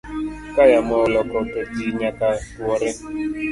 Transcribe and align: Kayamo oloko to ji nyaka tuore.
Kayamo 0.55 0.95
oloko 1.05 1.37
to 1.51 1.61
ji 1.71 1.85
nyaka 1.99 2.27
tuore. 2.51 2.89